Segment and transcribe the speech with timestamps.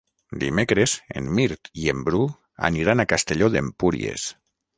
[0.43, 2.23] Dimecres en Mirt i en Bru
[2.71, 4.27] aniran a Castelló d'Empúries.